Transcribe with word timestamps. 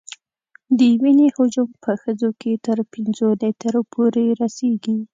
د 0.77 0.79
وینې 1.01 1.27
حجم 1.35 1.67
په 1.83 1.91
ښځو 2.01 2.29
کې 2.41 2.51
تر 2.65 2.77
پنځو 2.93 3.27
لیترو 3.41 3.81
پورې 3.93 4.25
رسېږي. 4.41 4.97